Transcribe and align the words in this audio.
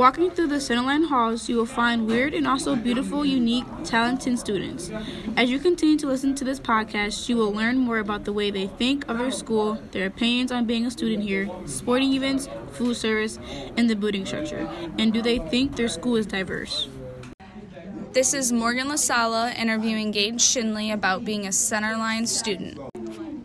Walking 0.00 0.30
through 0.30 0.46
the 0.46 0.56
Centerline 0.56 1.08
halls, 1.08 1.46
you 1.46 1.56
will 1.56 1.66
find 1.66 2.06
weird 2.06 2.32
and 2.32 2.46
also 2.46 2.74
beautiful, 2.74 3.22
unique, 3.22 3.66
talented 3.84 4.38
students. 4.38 4.90
As 5.36 5.50
you 5.50 5.58
continue 5.58 5.98
to 5.98 6.06
listen 6.06 6.34
to 6.36 6.42
this 6.42 6.58
podcast, 6.58 7.28
you 7.28 7.36
will 7.36 7.52
learn 7.52 7.76
more 7.76 7.98
about 7.98 8.24
the 8.24 8.32
way 8.32 8.50
they 8.50 8.66
think 8.66 9.06
of 9.10 9.18
their 9.18 9.30
school, 9.30 9.74
their 9.90 10.06
opinions 10.06 10.50
on 10.50 10.64
being 10.64 10.86
a 10.86 10.90
student 10.90 11.22
here, 11.22 11.50
sporting 11.66 12.14
events, 12.14 12.48
food 12.72 12.96
service, 12.96 13.38
and 13.76 13.90
the 13.90 13.94
building 13.94 14.24
structure. 14.24 14.66
And 14.98 15.12
do 15.12 15.20
they 15.20 15.38
think 15.38 15.76
their 15.76 15.88
school 15.88 16.16
is 16.16 16.24
diverse? 16.24 16.88
This 18.14 18.32
is 18.32 18.52
Morgan 18.52 18.86
LaSala 18.86 19.54
interviewing 19.54 20.12
Gage 20.12 20.40
Shinley 20.40 20.94
about 20.94 21.26
being 21.26 21.44
a 21.44 21.50
Centerline 21.50 22.26
student. 22.26 22.80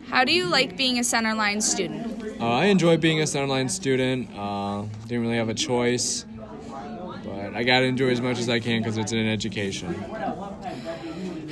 How 0.08 0.24
do 0.24 0.32
you 0.32 0.46
like 0.46 0.78
being 0.78 0.96
a 0.98 1.02
Centerline 1.02 1.62
student? 1.62 2.40
Uh, 2.40 2.48
I 2.48 2.66
enjoy 2.66 2.96
being 2.96 3.20
a 3.20 3.24
Centerline 3.24 3.70
student. 3.70 4.30
Uh, 4.34 4.84
didn't 5.06 5.20
really 5.20 5.36
have 5.36 5.50
a 5.50 5.54
choice, 5.54 6.24
I 7.54 7.62
gotta 7.64 7.86
enjoy 7.86 8.10
as 8.10 8.20
much 8.20 8.38
as 8.38 8.48
I 8.48 8.60
can 8.60 8.82
because 8.82 8.96
it's 8.98 9.12
an 9.12 9.26
education. 9.26 9.94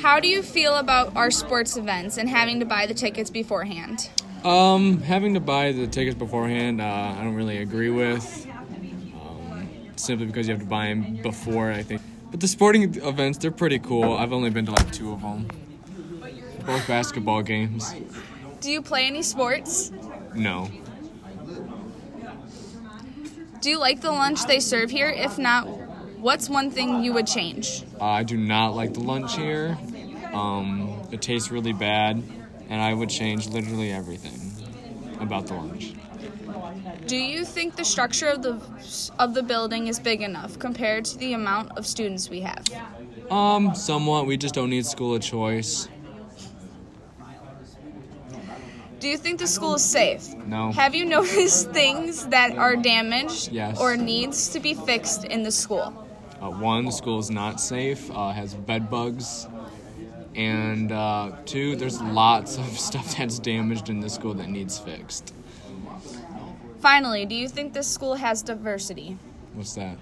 How 0.00 0.20
do 0.20 0.28
you 0.28 0.42
feel 0.42 0.76
about 0.76 1.16
our 1.16 1.30
sports 1.30 1.76
events 1.76 2.18
and 2.18 2.28
having 2.28 2.60
to 2.60 2.66
buy 2.66 2.86
the 2.86 2.94
tickets 2.94 3.30
beforehand? 3.30 4.10
Um, 4.44 5.00
having 5.00 5.34
to 5.34 5.40
buy 5.40 5.72
the 5.72 5.86
tickets 5.86 6.16
beforehand, 6.16 6.80
uh, 6.80 6.84
I 6.84 7.24
don't 7.24 7.34
really 7.34 7.58
agree 7.58 7.88
with. 7.90 8.46
Um, 9.14 9.68
simply 9.96 10.26
because 10.26 10.46
you 10.46 10.52
have 10.52 10.62
to 10.62 10.68
buy 10.68 10.88
them 10.88 11.16
before, 11.22 11.72
I 11.72 11.82
think. 11.82 12.02
But 12.30 12.40
the 12.40 12.48
sporting 12.48 12.94
events, 13.02 13.38
they're 13.38 13.50
pretty 13.50 13.78
cool. 13.78 14.14
I've 14.14 14.32
only 14.32 14.50
been 14.50 14.66
to 14.66 14.72
like 14.72 14.92
two 14.92 15.12
of 15.12 15.22
them. 15.22 15.48
Both 16.66 16.86
basketball 16.86 17.42
games. 17.42 17.94
Do 18.60 18.70
you 18.70 18.82
play 18.82 19.06
any 19.06 19.22
sports? 19.22 19.92
No. 20.34 20.70
Do 23.60 23.70
you 23.70 23.78
like 23.78 24.02
the 24.02 24.12
lunch 24.12 24.44
they 24.44 24.60
serve 24.60 24.90
here? 24.90 25.08
If 25.08 25.38
not, 25.38 25.66
what's 26.24 26.48
one 26.48 26.70
thing 26.70 27.04
you 27.04 27.12
would 27.12 27.26
change? 27.26 27.84
Uh, 28.00 28.04
I 28.04 28.22
do 28.22 28.38
not 28.38 28.74
like 28.74 28.94
the 28.94 29.00
lunch 29.00 29.36
here. 29.36 29.76
Um, 30.32 31.02
it 31.12 31.20
tastes 31.20 31.50
really 31.50 31.74
bad, 31.74 32.22
and 32.70 32.80
I 32.80 32.94
would 32.94 33.10
change 33.10 33.46
literally 33.48 33.92
everything 33.92 34.40
about 35.20 35.46
the 35.46 35.54
lunch. 35.54 35.92
Do 37.06 37.16
you 37.16 37.44
think 37.44 37.76
the 37.76 37.84
structure 37.84 38.28
of 38.28 38.42
the 38.42 38.54
of 39.18 39.34
the 39.34 39.42
building 39.42 39.86
is 39.86 40.00
big 40.00 40.22
enough 40.22 40.58
compared 40.58 41.04
to 41.06 41.18
the 41.18 41.34
amount 41.34 41.72
of 41.76 41.86
students 41.86 42.30
we 42.30 42.40
have? 42.40 42.64
Um, 43.30 43.74
somewhat. 43.74 44.26
We 44.26 44.38
just 44.38 44.54
don't 44.54 44.70
need 44.70 44.86
school 44.86 45.14
of 45.14 45.20
choice. 45.22 45.88
Do 48.98 49.08
you 49.10 49.18
think 49.18 49.38
the 49.38 49.46
school 49.46 49.74
is 49.74 49.84
safe? 49.84 50.34
No. 50.46 50.72
Have 50.72 50.94
you 50.94 51.04
noticed 51.18 51.70
things 51.72 52.26
that 52.28 52.56
are 52.56 52.74
damaged 52.76 53.52
Yes. 53.52 53.78
or 53.78 53.98
needs 53.98 54.48
to 54.48 54.60
be 54.60 54.72
fixed 54.72 55.24
in 55.24 55.42
the 55.42 55.50
school? 55.52 56.03
Uh, 56.44 56.50
one, 56.50 56.84
the 56.84 56.92
school 56.92 57.18
is 57.18 57.30
not 57.30 57.58
safe. 57.58 58.10
Uh, 58.10 58.30
has 58.30 58.52
bed 58.52 58.90
bugs, 58.90 59.48
and 60.34 60.92
uh, 60.92 61.32
two, 61.46 61.74
there's 61.74 62.02
lots 62.02 62.58
of 62.58 62.66
stuff 62.78 63.16
that's 63.16 63.38
damaged 63.38 63.88
in 63.88 64.00
the 64.00 64.10
school 64.10 64.34
that 64.34 64.50
needs 64.50 64.78
fixed. 64.78 65.32
Finally, 66.80 67.24
do 67.24 67.34
you 67.34 67.48
think 67.48 67.72
this 67.72 67.88
school 67.88 68.16
has 68.16 68.42
diversity? 68.42 69.16
What's 69.54 69.74
that? 69.76 69.96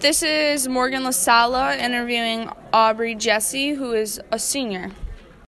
This 0.00 0.22
is 0.22 0.66
Morgan 0.66 1.02
LaSala 1.02 1.78
interviewing 1.78 2.50
Aubrey 2.72 3.14
Jesse, 3.14 3.74
who 3.74 3.92
is 3.92 4.18
a 4.32 4.38
senior. 4.38 4.88
How 4.88 4.94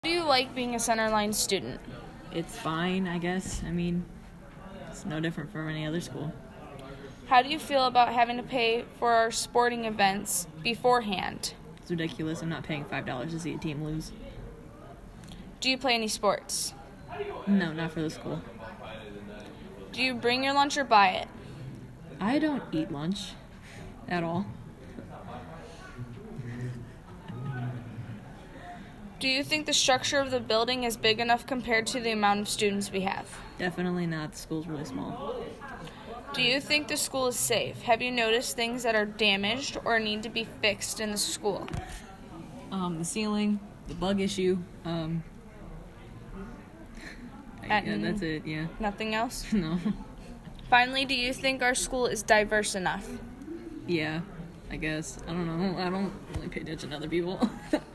do 0.03 0.11
you 0.11 0.25
like 0.25 0.55
being 0.55 0.75
a 0.75 0.79
Centerline 0.79 1.33
student? 1.33 1.81
It's 2.35 2.59
fine, 2.59 3.09
I 3.09 3.17
guess. 3.17 3.63
I 3.67 3.71
mean, 3.71 4.05
it's 4.91 5.07
no 5.07 5.21
different 5.21 5.51
from 5.51 5.71
any 5.71 5.87
other 5.87 6.03
school. 6.03 6.35
How 7.29 7.41
do 7.41 7.49
you 7.49 7.59
feel 7.59 7.87
about 7.87 8.13
having 8.13 8.37
to 8.37 8.43
pay 8.43 8.85
for 8.99 9.13
our 9.13 9.31
sporting 9.31 9.87
events 9.87 10.47
beforehand? 10.63 11.55
It's 11.79 11.91
ridiculous. 11.91 12.43
I'm 12.43 12.51
not 12.51 12.63
paying 12.63 12.85
five 12.85 13.07
dollars 13.07 13.33
to 13.33 13.41
see 13.41 13.55
a 13.55 13.59
team 13.59 13.83
lose. 13.83 14.13
Do 15.61 15.71
you 15.71 15.79
play 15.79 15.95
any 15.95 16.09
sports? 16.09 16.75
No, 17.47 17.73
not 17.73 17.91
for 17.93 18.03
the 18.03 18.11
school. 18.11 18.43
Do 19.93 20.03
you 20.03 20.13
bring 20.13 20.45
your 20.45 20.53
lunch 20.53 20.77
or 20.77 20.85
buy 20.85 21.09
it? 21.09 21.29
I 22.21 22.39
don't 22.39 22.63
eat 22.71 22.93
lunch 22.93 23.33
at 24.09 24.23
all. 24.23 24.47
Do 29.21 29.29
you 29.29 29.45
think 29.45 29.67
the 29.67 29.73
structure 29.73 30.19
of 30.19 30.33
the 30.33 30.41
building 30.41 30.83
is 30.83 30.97
big 30.97 31.21
enough 31.21 31.47
compared 31.47 31.87
to 31.89 32.01
the 32.01 32.11
amount 32.11 32.41
of 32.41 32.49
students 32.49 32.91
we 32.91 33.03
have? 33.03 33.29
Definitely 33.57 34.07
not. 34.07 34.33
The 34.33 34.39
school's 34.39 34.67
really 34.67 34.85
small. 34.85 35.37
Do 36.35 36.43
you 36.43 36.61
think 36.61 36.89
the 36.89 36.97
school 36.97 37.29
is 37.29 37.37
safe? 37.37 37.83
Have 37.83 38.03
you 38.03 38.11
noticed 38.11 38.57
things 38.57 38.83
that 38.83 38.97
are 38.97 39.05
damaged 39.07 39.79
or 39.85 40.01
need 40.01 40.25
to 40.25 40.29
be 40.29 40.45
fixed 40.61 40.99
in 40.99 41.13
the 41.13 41.19
school? 41.19 41.69
Um, 42.73 42.99
the 42.99 43.05
ceiling, 43.05 43.61
the 43.87 43.95
bug 43.95 44.21
issue. 44.21 44.59
Um, 44.85 45.23
yeah, 47.63 47.99
that's 47.99 48.23
it. 48.23 48.47
Yeah. 48.47 48.67
Nothing 48.81 49.15
else? 49.15 49.47
No. 49.53 49.79
Finally, 50.69 51.05
do 51.05 51.15
you 51.15 51.35
think 51.35 51.63
our 51.63 51.75
school 51.75 52.07
is 52.07 52.23
diverse 52.23 52.75
enough? 52.75 53.07
Yeah. 53.87 54.21
I 54.71 54.77
guess. 54.77 55.19
I 55.29 55.33
don't 55.33 55.47
know. 55.47 55.79
I 55.79 55.91
don't 55.91 56.13
really 56.35 56.49
pay 56.49 56.63
attention 56.63 56.91
to 56.91 56.97
other 56.97 57.09
people. 57.09 57.39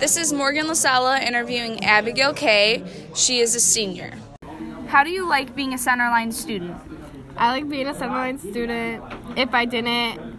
This 0.00 0.16
is 0.16 0.32
Morgan 0.32 0.64
LaSala 0.64 1.20
interviewing 1.20 1.84
Abigail 1.84 2.32
Kay. 2.32 2.82
She 3.14 3.40
is 3.40 3.54
a 3.54 3.60
senior. 3.60 4.14
How 4.86 5.04
do 5.04 5.10
you 5.10 5.28
like 5.28 5.54
being 5.54 5.74
a 5.74 5.76
Centerline 5.76 6.32
student? 6.32 6.74
I 7.36 7.50
like 7.50 7.68
being 7.68 7.86
a 7.86 7.92
Centerline 7.92 8.40
student. 8.40 9.04
If 9.36 9.52
I 9.52 9.66
didn't, 9.66 10.38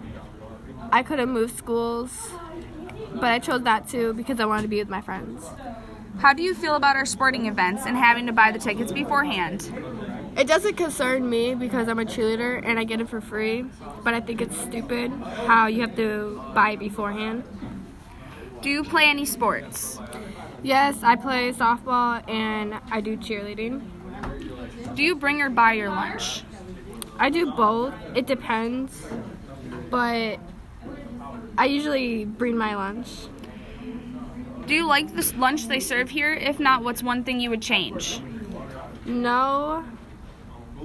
I 0.91 1.03
could 1.03 1.19
have 1.19 1.29
moved 1.29 1.55
schools, 1.55 2.31
but 3.13 3.25
I 3.25 3.37
chose 3.37 3.61
that 3.61 3.87
too 3.87 4.13
because 4.13 4.39
I 4.39 4.45
wanted 4.45 4.63
to 4.63 4.67
be 4.67 4.79
with 4.79 4.89
my 4.89 4.99
friends. 4.99 5.45
How 6.17 6.33
do 6.33 6.41
you 6.41 6.55
feel 6.55 6.75
about 6.75 6.95
our 6.95 7.05
sporting 7.05 7.45
events 7.45 7.85
and 7.85 7.95
having 7.95 8.25
to 8.25 8.33
buy 8.33 8.51
the 8.51 8.57
tickets 8.57 8.91
beforehand? 8.91 9.71
It 10.35 10.47
doesn't 10.47 10.75
concern 10.75 11.29
me 11.29 11.53
because 11.53 11.87
I'm 11.87 11.99
a 11.99 12.05
cheerleader 12.05 12.65
and 12.65 12.79
I 12.79 12.83
get 12.83 12.99
it 12.99 13.09
for 13.09 13.21
free, 13.21 13.65
but 14.03 14.15
I 14.15 14.21
think 14.21 14.41
it's 14.41 14.59
stupid 14.59 15.11
how 15.45 15.67
you 15.67 15.81
have 15.81 15.95
to 15.97 16.41
buy 16.55 16.71
it 16.71 16.79
beforehand. 16.79 17.43
Do 18.61 18.69
you 18.69 18.83
play 18.83 19.05
any 19.05 19.25
sports? 19.25 19.99
Yes, 20.61 21.01
I 21.01 21.15
play 21.15 21.51
softball 21.51 22.27
and 22.29 22.75
I 22.91 23.01
do 23.01 23.17
cheerleading. 23.17 23.81
Do 24.93 25.01
you 25.01 25.15
bring 25.15 25.41
or 25.41 25.49
buy 25.49 25.73
your 25.73 25.89
lunch? 25.89 26.43
I 27.17 27.29
do 27.29 27.51
both. 27.51 27.93
It 28.15 28.27
depends, 28.27 29.07
but 29.89 30.39
I 31.57 31.65
usually 31.65 32.25
bring 32.25 32.55
my 32.57 32.75
lunch. 32.75 33.09
Do 34.67 34.75
you 34.75 34.85
like 34.85 35.15
the 35.15 35.33
lunch 35.37 35.67
they 35.67 35.79
serve 35.79 36.11
here? 36.11 36.33
If 36.33 36.59
not, 36.59 36.83
what's 36.83 37.01
one 37.01 37.23
thing 37.23 37.39
you 37.39 37.49
would 37.49 37.61
change? 37.63 38.21
No, 39.05 39.83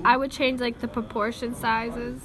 I 0.05 0.17
would 0.17 0.31
change 0.31 0.61
like 0.61 0.81
the 0.81 0.89
proportion 0.89 1.55
sizes. 1.55 2.23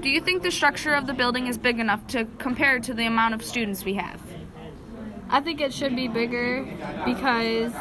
Do 0.00 0.08
you 0.08 0.20
think 0.20 0.42
the 0.42 0.50
structure 0.50 0.94
of 0.94 1.06
the 1.06 1.14
building 1.14 1.48
is 1.48 1.58
big 1.58 1.80
enough 1.80 2.06
to 2.08 2.24
compare 2.38 2.78
to 2.78 2.94
the 2.94 3.06
amount 3.06 3.34
of 3.34 3.44
students 3.44 3.84
we 3.84 3.94
have? 3.94 4.20
I 5.28 5.40
think 5.40 5.60
it 5.60 5.74
should 5.74 5.96
be 5.96 6.06
bigger 6.06 6.66
because 7.04 7.72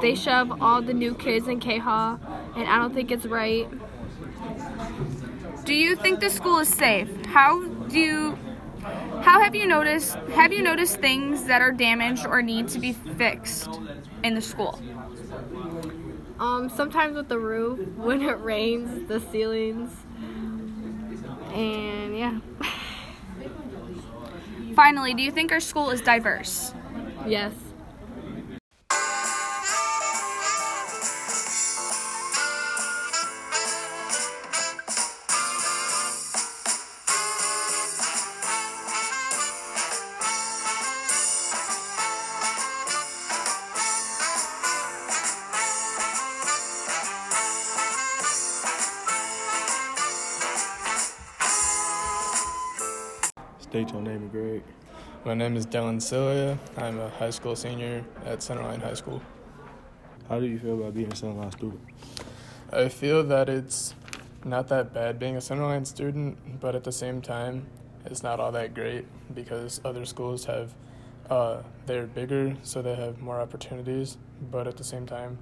they 0.00 0.14
shove 0.14 0.62
all 0.62 0.80
the 0.80 0.94
new 0.94 1.14
kids 1.14 1.48
in 1.48 1.58
K 1.58 1.78
Hall, 1.78 2.20
and 2.54 2.68
I 2.68 2.78
don't 2.78 2.94
think 2.94 3.10
it's 3.10 3.26
right. 3.26 3.68
Do 5.64 5.74
you 5.74 5.96
think 5.96 6.20
the 6.20 6.30
school 6.30 6.58
is 6.58 6.68
safe? 6.68 7.08
How 7.26 7.64
do 7.64 7.98
you 7.98 8.38
how 9.22 9.40
have 9.40 9.56
you 9.56 9.66
noticed 9.66 10.14
have 10.34 10.52
you 10.52 10.62
noticed 10.62 11.00
things 11.00 11.44
that 11.44 11.60
are 11.60 11.72
damaged 11.72 12.26
or 12.26 12.42
need 12.42 12.68
to 12.68 12.78
be 12.78 12.92
fixed 12.92 13.80
in 14.22 14.34
the 14.34 14.40
school? 14.40 14.80
Um, 16.38 16.68
sometimes 16.68 17.16
with 17.16 17.28
the 17.28 17.38
roof, 17.38 17.80
when 17.96 18.22
it 18.22 18.38
rains, 18.40 19.08
the 19.08 19.20
ceilings, 19.20 19.90
and 21.56 22.16
yeah. 22.16 22.40
Finally, 24.74 25.14
do 25.14 25.22
you 25.22 25.30
think 25.32 25.52
our 25.52 25.60
school 25.60 25.90
is 25.90 26.00
diverse? 26.02 26.74
Yes. 27.24 27.65
State 53.76 53.92
your 53.92 54.00
name 54.00 54.22
and 54.22 54.32
grade. 54.32 54.62
My 55.26 55.34
name 55.34 55.54
is 55.54 55.66
Dylan 55.66 56.00
Celia. 56.00 56.58
I'm 56.78 56.98
a 56.98 57.10
high 57.10 57.28
school 57.28 57.54
senior 57.54 58.02
at 58.24 58.38
Centerline 58.38 58.82
High 58.82 58.94
School. 58.94 59.20
How 60.30 60.40
do 60.40 60.46
you 60.46 60.58
feel 60.58 60.80
about 60.80 60.94
being 60.94 61.08
a 61.08 61.14
Centerline 61.14 61.52
student? 61.52 61.82
I 62.72 62.88
feel 62.88 63.22
that 63.24 63.50
it's 63.50 63.94
not 64.46 64.68
that 64.68 64.94
bad 64.94 65.18
being 65.18 65.36
a 65.36 65.40
Centerline 65.40 65.86
student, 65.86 66.58
but 66.58 66.74
at 66.74 66.84
the 66.84 66.90
same 66.90 67.20
time, 67.20 67.66
it's 68.06 68.22
not 68.22 68.40
all 68.40 68.50
that 68.52 68.72
great 68.72 69.04
because 69.34 69.78
other 69.84 70.06
schools 70.06 70.46
have, 70.46 70.72
uh, 71.28 71.60
they're 71.84 72.06
bigger, 72.06 72.56
so 72.62 72.80
they 72.80 72.94
have 72.94 73.20
more 73.20 73.42
opportunities. 73.42 74.16
But 74.50 74.66
at 74.66 74.78
the 74.78 74.84
same 74.84 75.04
time, 75.04 75.36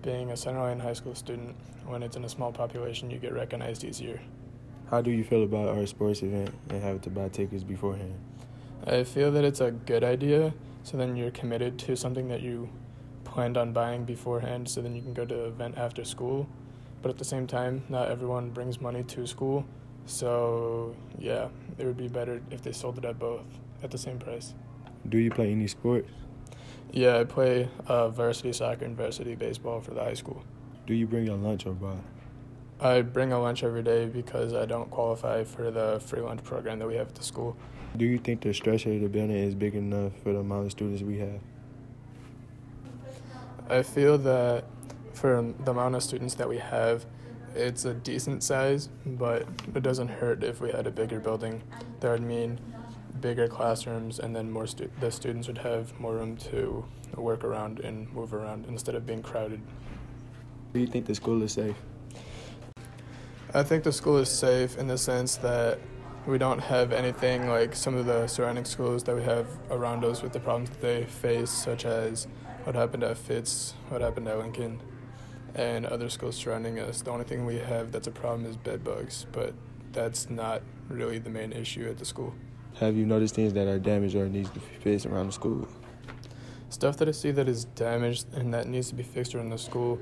being 0.00 0.30
a 0.30 0.34
Centerline 0.34 0.80
High 0.80 0.92
School 0.92 1.16
student, 1.16 1.56
when 1.86 2.04
it's 2.04 2.14
in 2.14 2.24
a 2.24 2.28
small 2.28 2.52
population, 2.52 3.10
you 3.10 3.18
get 3.18 3.32
recognized 3.32 3.82
easier. 3.82 4.20
How 4.90 5.00
do 5.00 5.10
you 5.10 5.24
feel 5.24 5.42
about 5.42 5.68
our 5.68 5.86
sports 5.86 6.22
event 6.22 6.50
and 6.68 6.82
having 6.82 7.00
to 7.00 7.10
buy 7.10 7.28
tickets 7.28 7.64
beforehand? 7.64 8.14
I 8.86 9.04
feel 9.04 9.32
that 9.32 9.44
it's 9.44 9.60
a 9.60 9.70
good 9.70 10.04
idea, 10.04 10.52
so 10.82 10.98
then 10.98 11.16
you're 11.16 11.30
committed 11.30 11.78
to 11.80 11.96
something 11.96 12.28
that 12.28 12.42
you 12.42 12.68
planned 13.24 13.56
on 13.56 13.72
buying 13.72 14.04
beforehand, 14.04 14.68
so 14.68 14.82
then 14.82 14.94
you 14.94 15.00
can 15.00 15.14
go 15.14 15.24
to 15.24 15.34
the 15.34 15.44
event 15.46 15.78
after 15.78 16.04
school. 16.04 16.46
But 17.00 17.08
at 17.08 17.18
the 17.18 17.24
same 17.24 17.46
time, 17.46 17.82
not 17.88 18.10
everyone 18.10 18.50
brings 18.50 18.80
money 18.80 19.02
to 19.04 19.26
school, 19.26 19.64
so 20.04 20.94
yeah, 21.18 21.48
it 21.78 21.86
would 21.86 21.96
be 21.96 22.08
better 22.08 22.42
if 22.50 22.62
they 22.62 22.72
sold 22.72 22.98
it 22.98 23.04
at 23.06 23.18
both 23.18 23.44
at 23.82 23.90
the 23.90 23.98
same 23.98 24.18
price. 24.18 24.54
Do 25.08 25.18
you 25.18 25.30
play 25.30 25.50
any 25.50 25.66
sports? 25.66 26.10
Yeah, 26.92 27.18
I 27.18 27.24
play 27.24 27.68
uh, 27.88 28.10
varsity 28.10 28.52
soccer 28.52 28.84
and 28.84 28.96
varsity 28.96 29.34
baseball 29.34 29.80
for 29.80 29.92
the 29.92 30.02
high 30.04 30.14
school. 30.14 30.44
Do 30.86 30.94
you 30.94 31.06
bring 31.06 31.26
your 31.26 31.36
lunch 31.36 31.66
or 31.66 31.72
buy? 31.72 31.96
I 32.84 33.00
bring 33.00 33.32
a 33.32 33.40
lunch 33.40 33.64
every 33.64 33.82
day 33.82 34.04
because 34.04 34.52
I 34.52 34.66
don't 34.66 34.90
qualify 34.90 35.42
for 35.44 35.70
the 35.70 36.02
free 36.04 36.20
lunch 36.20 36.44
program 36.44 36.78
that 36.80 36.86
we 36.86 36.96
have 36.96 37.08
at 37.08 37.14
the 37.14 37.22
school. 37.22 37.56
Do 37.96 38.04
you 38.04 38.18
think 38.18 38.42
the 38.42 38.52
structure 38.52 38.92
of 38.92 39.00
the 39.00 39.08
building 39.08 39.34
is 39.34 39.54
big 39.54 39.74
enough 39.74 40.12
for 40.22 40.34
the 40.34 40.40
amount 40.40 40.66
of 40.66 40.72
students 40.72 41.00
we 41.00 41.16
have? 41.16 41.40
I 43.70 43.82
feel 43.82 44.18
that 44.18 44.66
for 45.14 45.54
the 45.64 45.70
amount 45.70 45.94
of 45.94 46.02
students 46.02 46.34
that 46.34 46.46
we 46.46 46.58
have, 46.58 47.06
it's 47.54 47.86
a 47.86 47.94
decent 47.94 48.42
size, 48.42 48.90
but 49.06 49.48
it 49.74 49.82
doesn't 49.82 50.08
hurt 50.08 50.44
if 50.44 50.60
we 50.60 50.70
had 50.70 50.86
a 50.86 50.90
bigger 50.90 51.20
building. 51.20 51.62
That 52.00 52.10
would 52.10 52.22
mean 52.22 52.60
bigger 53.18 53.48
classrooms, 53.48 54.18
and 54.18 54.36
then 54.36 54.50
more 54.50 54.66
stu- 54.66 54.90
the 55.00 55.10
students 55.10 55.48
would 55.48 55.56
have 55.58 55.98
more 55.98 56.16
room 56.16 56.36
to 56.52 56.84
work 57.16 57.44
around 57.44 57.80
and 57.80 58.12
move 58.12 58.34
around 58.34 58.66
instead 58.66 58.94
of 58.94 59.06
being 59.06 59.22
crowded. 59.22 59.62
Do 60.74 60.80
you 60.80 60.86
think 60.86 61.06
the 61.06 61.14
school 61.14 61.42
is 61.42 61.52
safe? 61.52 61.76
I 63.56 63.62
think 63.62 63.84
the 63.84 63.92
school 63.92 64.16
is 64.16 64.28
safe 64.28 64.76
in 64.78 64.88
the 64.88 64.98
sense 64.98 65.36
that 65.36 65.78
we 66.26 66.38
don't 66.38 66.58
have 66.58 66.92
anything 66.92 67.48
like 67.48 67.76
some 67.76 67.94
of 67.94 68.04
the 68.04 68.26
surrounding 68.26 68.64
schools 68.64 69.04
that 69.04 69.14
we 69.14 69.22
have 69.22 69.46
around 69.70 70.04
us 70.04 70.22
with 70.22 70.32
the 70.32 70.40
problems 70.40 70.70
that 70.70 70.80
they 70.80 71.04
face, 71.04 71.52
such 71.52 71.84
as 71.84 72.26
what 72.64 72.74
happened 72.74 73.04
at 73.04 73.16
Fitz, 73.16 73.74
what 73.90 74.00
happened 74.00 74.26
at 74.26 74.38
Lincoln, 74.38 74.80
and 75.54 75.86
other 75.86 76.08
schools 76.08 76.34
surrounding 76.34 76.80
us. 76.80 77.02
The 77.02 77.12
only 77.12 77.26
thing 77.26 77.46
we 77.46 77.58
have 77.58 77.92
that's 77.92 78.08
a 78.08 78.10
problem 78.10 78.44
is 78.44 78.56
bed 78.56 78.82
bugs, 78.82 79.24
but 79.30 79.54
that's 79.92 80.28
not 80.28 80.62
really 80.88 81.18
the 81.18 81.30
main 81.30 81.52
issue 81.52 81.86
at 81.88 81.98
the 81.98 82.04
school. 82.04 82.34
Have 82.80 82.96
you 82.96 83.06
noticed 83.06 83.36
things 83.36 83.52
that 83.52 83.68
are 83.68 83.78
damaged 83.78 84.16
or 84.16 84.28
needs 84.28 84.50
to 84.50 84.58
be 84.58 84.66
fixed 84.80 85.06
around 85.06 85.28
the 85.28 85.32
school? 85.32 85.68
Stuff 86.70 86.96
that 86.96 87.06
I 87.08 87.12
see 87.12 87.30
that 87.30 87.48
is 87.48 87.66
damaged 87.66 88.26
and 88.34 88.52
that 88.52 88.66
needs 88.66 88.88
to 88.88 88.96
be 88.96 89.04
fixed 89.04 89.32
around 89.32 89.50
the 89.50 89.58
school 89.58 90.00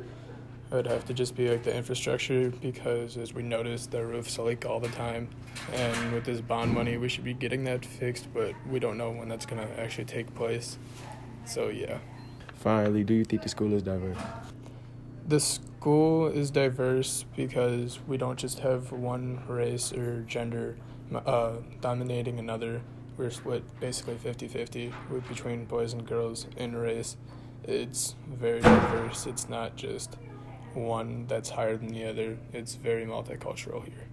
it 0.72 0.76
would 0.76 0.86
have 0.86 1.04
to 1.04 1.14
just 1.14 1.36
be 1.36 1.48
like 1.48 1.62
the 1.62 1.74
infrastructure 1.74 2.50
because 2.50 3.16
as 3.16 3.34
we 3.34 3.42
notice 3.42 3.86
the 3.86 4.04
roofs 4.04 4.38
leak 4.38 4.64
all 4.64 4.80
the 4.80 4.88
time. 4.88 5.28
And 5.74 6.12
with 6.12 6.24
this 6.24 6.40
bond 6.40 6.72
money 6.72 6.96
we 6.96 7.08
should 7.08 7.24
be 7.24 7.34
getting 7.34 7.64
that 7.64 7.84
fixed 7.84 8.32
but 8.32 8.54
we 8.68 8.80
don't 8.80 8.96
know 8.96 9.10
when 9.10 9.28
that's 9.28 9.46
going 9.46 9.66
to 9.66 9.80
actually 9.80 10.06
take 10.06 10.34
place. 10.34 10.78
So 11.44 11.68
yeah. 11.68 11.98
Finally, 12.54 13.04
do 13.04 13.14
you 13.14 13.24
think 13.24 13.42
the 13.42 13.48
school 13.48 13.72
is 13.74 13.82
diverse? 13.82 14.18
the 15.26 15.40
school 15.40 16.26
is 16.26 16.50
diverse 16.50 17.24
because 17.36 18.00
we 18.06 18.16
don't 18.16 18.38
just 18.38 18.60
have 18.60 18.92
one 18.92 19.42
race 19.46 19.92
or 19.92 20.22
gender 20.22 20.76
uh, 21.14 21.52
dominating 21.80 22.38
another. 22.38 22.82
We're 23.16 23.30
split 23.30 23.62
basically 23.80 24.14
50-50 24.14 24.92
between 25.28 25.64
boys 25.66 25.92
and 25.92 26.06
girls 26.06 26.46
in 26.56 26.74
race. 26.74 27.16
It's 27.64 28.16
very 28.28 28.60
diverse. 28.60 29.26
It's 29.26 29.48
not 29.48 29.76
just 29.76 30.16
one 30.74 31.26
that's 31.26 31.50
higher 31.50 31.76
than 31.76 31.88
the 31.88 32.04
other. 32.04 32.36
It's 32.52 32.74
very 32.74 33.04
multicultural 33.04 33.84
here. 33.84 34.06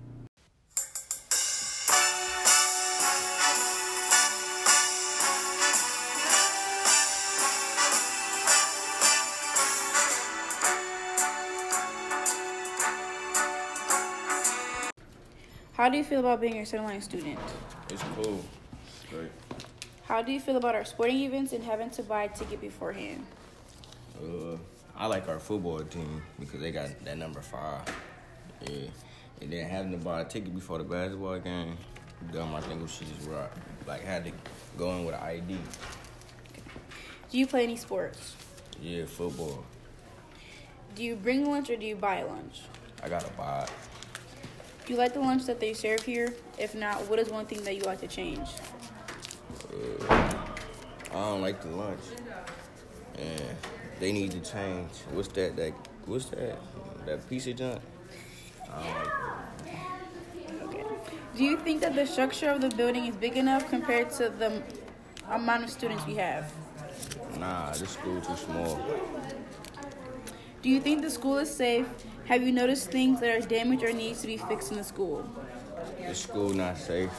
How 15.80 15.88
do 15.88 15.98
you 15.98 16.04
feel 16.04 16.20
about 16.20 16.42
being 16.42 16.60
a 16.60 16.64
Centerline 16.64 17.02
student? 17.02 17.40
It's 17.90 18.04
cool. 18.16 18.44
It's 18.86 19.10
great. 19.10 19.32
How 20.04 20.22
do 20.22 20.34
you 20.34 20.42
feel 20.42 20.58
about 20.58 20.76
our 20.76 20.84
sporting 20.84 21.22
events 21.22 21.54
and 21.54 21.64
having 21.64 21.90
to 21.92 22.04
buy 22.04 22.24
a 22.24 22.28
ticket 22.28 22.60
beforehand? 22.60 23.26
Uh, 24.22 24.58
I 25.00 25.06
like 25.06 25.30
our 25.30 25.40
football 25.40 25.80
team 25.80 26.22
because 26.42 26.60
they 26.60 26.72
got 26.72 26.90
that 27.06 27.18
number 27.18 27.40
five. 27.40 27.84
Yeah. 28.70 28.90
And 29.42 29.50
then 29.50 29.70
having 29.70 29.92
to 29.94 29.98
buy 29.98 30.22
a 30.22 30.26
ticket 30.26 30.54
before 30.54 30.78
the 30.78 30.84
basketball 30.84 31.40
game, 31.40 31.78
dumb. 32.34 32.54
I 32.54 32.60
think 32.60 32.82
we 32.82 32.88
should 32.90 33.08
just 33.16 33.30
rock. 33.30 33.50
Like 33.88 34.04
had 34.04 34.26
to 34.26 34.32
go 34.78 34.92
in 34.92 35.06
with 35.06 35.16
an 35.16 35.22
ID. 35.22 35.58
Do 37.32 37.38
you 37.38 37.48
play 37.48 37.64
any 37.64 37.78
sports? 37.78 38.36
Yeah, 38.82 39.06
football. 39.06 39.64
Do 40.96 41.04
you 41.04 41.16
bring 41.16 41.50
lunch 41.50 41.70
or 41.70 41.78
do 41.78 41.86
you 41.86 41.96
buy 41.96 42.24
lunch? 42.24 42.64
I 43.02 43.08
gotta 43.08 43.32
buy 43.38 43.64
it. 43.64 43.72
Do 44.86 44.92
you 44.92 45.00
like 45.00 45.14
the 45.14 45.22
lunch 45.22 45.46
that 45.46 45.62
they 45.62 45.72
serve 45.72 46.02
here? 46.02 46.34
If 46.58 46.76
not, 46.76 47.08
what 47.08 47.20
is 47.20 47.30
one 47.30 47.46
thing 47.46 47.64
that 47.64 47.78
you 47.78 47.84
like 47.84 48.02
to 48.02 48.08
change? 48.08 48.50
Uh, 50.10 50.34
I 51.12 51.14
don't 51.14 51.42
like 51.42 51.62
the 51.62 51.70
lunch. 51.70 52.02
And 53.18 53.56
they 54.00 54.12
need 54.12 54.32
to 54.32 54.40
change. 54.40 54.92
What's 55.12 55.28
that? 55.30 55.56
That 55.56 55.74
what's 56.06 56.26
that? 56.26 56.58
That 57.06 57.30
piece 57.30 57.48
of 57.48 57.56
junk. 57.58 57.82
I 58.72 58.84
don't 58.84 58.96
like 58.96 60.72
that. 60.72 61.38
Do 61.38 61.44
you 61.44 61.58
think 61.58 61.82
that 61.82 61.96
the 61.96 62.06
structure 62.06 62.50
of 62.50 62.62
the 62.62 62.70
building 62.70 63.06
is 63.06 63.16
big 63.16 63.38
enough 63.38 63.70
compared 63.70 64.10
to 64.12 64.30
the 64.30 64.62
amount 65.30 65.64
of 65.64 65.70
students 65.70 66.06
we 66.06 66.16
have? 66.16 66.52
Nah, 67.38 67.72
this 67.72 67.92
school 67.92 68.20
too 68.22 68.36
small. 68.36 68.80
Do 70.62 70.70
you 70.70 70.82
think 70.82 71.02
the 71.02 71.10
school 71.10 71.38
is 71.38 71.50
safe? 71.50 71.88
Have 72.26 72.44
you 72.44 72.52
noticed 72.52 72.92
things 72.92 73.22
that 73.22 73.30
are 73.30 73.48
damaged 73.48 73.84
or 73.84 73.94
needs 73.94 74.22
to 74.22 74.28
be 74.28 74.38
fixed 74.38 74.72
in 74.72 74.78
the 74.78 74.84
school? 74.84 75.26
The 76.06 76.14
school 76.14 76.50
not 76.50 76.78
safe. 76.78 77.12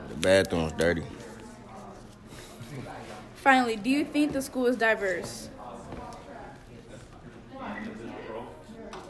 And 0.00 0.10
the 0.10 0.14
bathroom's 0.16 0.72
dirty. 0.72 1.04
Finally, 3.42 3.76
do 3.76 3.90
you 3.90 4.04
think 4.04 4.32
the 4.32 4.40
school 4.40 4.66
is 4.66 4.76
diverse? 4.76 5.50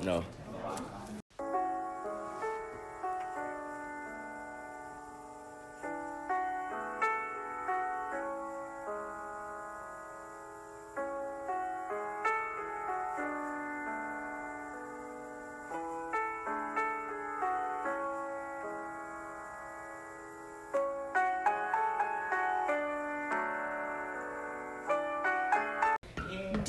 No. 0.03 0.25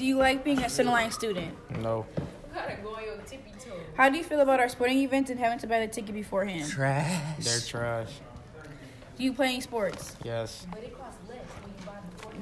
Do 0.03 0.10
you 0.10 0.17
like 0.17 0.43
being 0.43 0.60
a 0.60 0.63
Centerline 0.63 1.13
student? 1.13 1.55
No. 1.79 2.05
How 3.95 4.10
do 4.10 4.17
you 4.17 4.24
feel 4.25 4.41
about 4.41 4.60
our 4.60 4.67
sporting 4.67 4.98
events 4.98 5.29
and 5.31 5.39
having 5.39 5.60
to 5.60 5.67
buy 5.67 5.79
the 5.79 5.88
ticket 5.88 6.13
beforehand? 6.13 6.69
Trash. 6.69 7.45
They're 7.45 7.62
trash. 7.62 8.10
Do 9.17 9.24
you 9.24 9.31
play 9.31 9.48
any 9.48 9.62
sports? 9.62 10.17
Yes. 10.22 10.67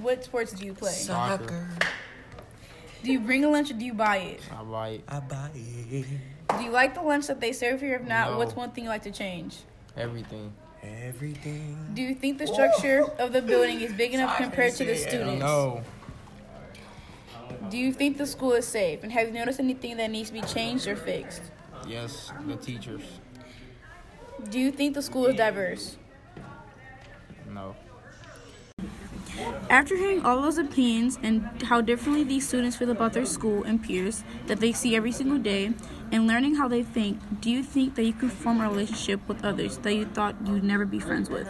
What 0.01 0.23
sports 0.23 0.53
do 0.53 0.65
you 0.65 0.73
play? 0.73 0.89
Soccer. 0.89 1.69
Do 3.03 3.11
you 3.11 3.19
bring 3.19 3.45
a 3.45 3.49
lunch 3.51 3.69
or 3.69 3.75
do 3.75 3.85
you 3.85 3.93
buy 3.93 4.17
it? 4.17 4.41
I 4.51 4.61
like 4.63 5.03
I 5.07 5.19
buy 5.19 5.51
it. 5.53 6.07
Do 6.57 6.63
you 6.63 6.71
like 6.71 6.95
the 6.95 7.03
lunch 7.03 7.27
that 7.27 7.39
they 7.41 7.51
serve 7.51 7.79
here? 7.79 7.97
If 7.97 8.07
not, 8.07 8.31
No. 8.31 8.37
what's 8.39 8.55
one 8.55 8.71
thing 8.71 8.85
you 8.85 8.89
like 8.89 9.03
to 9.03 9.11
change? 9.11 9.57
everything. 9.95 10.51
Everything. 10.81 11.77
Do 11.93 12.01
you 12.01 12.15
think 12.15 12.39
the 12.39 12.47
structure 12.47 13.03
of 13.19 13.33
the 13.33 13.41
building 13.43 13.81
is 13.81 13.93
big 13.93 14.15
enough 14.15 14.37
compared 14.37 14.73
to 14.77 14.83
the 14.83 14.97
students? 14.97 15.39
No. 15.39 15.83
Do 17.71 17.77
you 17.77 17.93
think 17.93 18.17
the 18.17 18.27
school 18.27 18.51
is 18.51 18.67
safe? 18.67 19.01
And 19.01 19.13
have 19.13 19.27
you 19.27 19.33
noticed 19.33 19.57
anything 19.57 19.95
that 19.95 20.11
needs 20.11 20.27
to 20.27 20.33
be 20.33 20.41
changed 20.41 20.87
or 20.87 20.97
fixed? 20.97 21.41
Yes, 21.87 22.33
the 22.45 22.57
teachers. 22.57 23.01
Do 24.49 24.59
you 24.59 24.71
think 24.71 24.93
the 24.93 25.01
school 25.01 25.27
is 25.27 25.37
diverse? 25.37 25.95
No. 27.49 27.77
After 29.69 29.95
hearing 29.95 30.25
all 30.25 30.41
those 30.41 30.57
opinions 30.57 31.17
and 31.23 31.63
how 31.63 31.79
differently 31.79 32.25
these 32.25 32.45
students 32.45 32.75
feel 32.75 32.91
about 32.91 33.13
their 33.13 33.25
school 33.25 33.63
and 33.63 33.81
peers 33.81 34.25
that 34.47 34.59
they 34.59 34.73
see 34.73 34.93
every 34.97 35.13
single 35.13 35.39
day, 35.39 35.71
and 36.11 36.27
learning 36.27 36.55
how 36.55 36.67
they 36.67 36.83
think, 36.83 37.21
do 37.39 37.49
you 37.49 37.63
think 37.63 37.95
that 37.95 38.03
you 38.03 38.11
can 38.11 38.29
form 38.29 38.59
a 38.59 38.67
relationship 38.67 39.25
with 39.29 39.45
others 39.45 39.77
that 39.77 39.93
you 39.93 40.03
thought 40.03 40.35
you'd 40.45 40.65
never 40.65 40.85
be 40.85 40.99
friends 40.99 41.29
with? 41.29 41.47